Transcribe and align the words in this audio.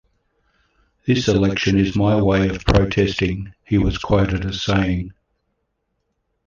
"This 1.05 1.27
election 1.27 1.77
is 1.77 1.95
my 1.95 2.19
way 2.19 2.49
of 2.49 2.65
protesting," 2.65 3.53
he 3.63 3.77
was 3.77 3.99
quoted 3.99 4.47
as 4.47 4.63
saying. 4.63 5.13